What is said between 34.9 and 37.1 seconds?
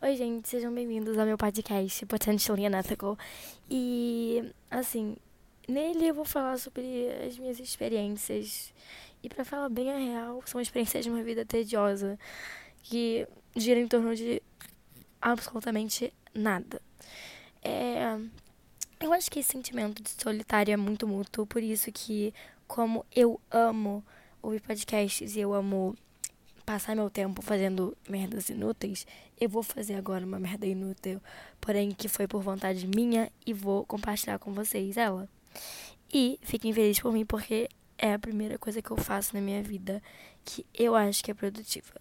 ela. E fiquem felizes por